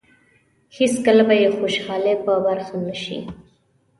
هېڅکله 0.77 1.23
به 1.27 1.35
یې 1.41 1.47
خوشالۍ 1.57 2.15
په 2.25 2.33
برخه 2.45 2.75
نه 2.85 2.95
شي. 3.01 3.19